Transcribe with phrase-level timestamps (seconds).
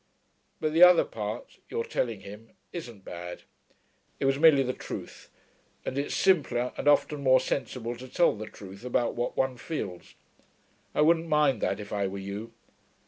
[0.59, 3.43] But the other part your telling him isn't bad.
[4.19, 5.29] It was merely the truth;
[5.85, 10.15] and it's simpler and often more sensible to tell the truth about what one feels.
[10.95, 12.51] I wouldn't mind that, if I were you.